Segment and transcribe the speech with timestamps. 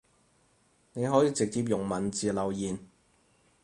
[0.93, 2.79] 你可以直接用文字留言